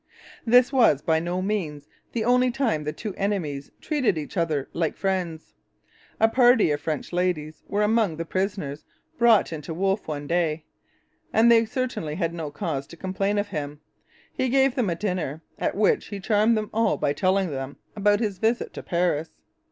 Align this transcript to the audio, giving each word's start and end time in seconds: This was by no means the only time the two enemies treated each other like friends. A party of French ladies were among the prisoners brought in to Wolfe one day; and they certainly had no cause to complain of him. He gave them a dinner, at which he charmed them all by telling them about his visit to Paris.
This 0.47 0.73
was 0.73 1.03
by 1.03 1.19
no 1.19 1.43
means 1.43 1.87
the 2.11 2.23
only 2.25 2.49
time 2.49 2.83
the 2.85 2.91
two 2.91 3.13
enemies 3.17 3.69
treated 3.81 4.17
each 4.17 4.35
other 4.35 4.67
like 4.73 4.97
friends. 4.97 5.53
A 6.19 6.27
party 6.27 6.71
of 6.71 6.81
French 6.81 7.13
ladies 7.13 7.61
were 7.67 7.83
among 7.83 8.15
the 8.17 8.25
prisoners 8.25 8.83
brought 9.19 9.53
in 9.53 9.61
to 9.61 9.75
Wolfe 9.75 10.07
one 10.07 10.25
day; 10.25 10.65
and 11.31 11.51
they 11.51 11.65
certainly 11.65 12.15
had 12.15 12.33
no 12.33 12.49
cause 12.49 12.87
to 12.87 12.97
complain 12.97 13.37
of 13.37 13.49
him. 13.49 13.79
He 14.33 14.49
gave 14.49 14.73
them 14.73 14.89
a 14.89 14.95
dinner, 14.95 15.43
at 15.59 15.75
which 15.75 16.07
he 16.07 16.19
charmed 16.19 16.57
them 16.57 16.71
all 16.73 16.97
by 16.97 17.13
telling 17.13 17.51
them 17.51 17.77
about 17.95 18.19
his 18.19 18.39
visit 18.39 18.73
to 18.73 18.81
Paris. 18.81 19.29